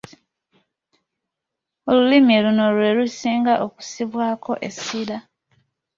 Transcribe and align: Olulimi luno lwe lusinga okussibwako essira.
Olulimi 1.89 2.33
luno 2.43 2.65
lwe 2.75 2.89
lusinga 2.97 3.53
okussibwako 3.65 4.51
essira. 4.67 5.17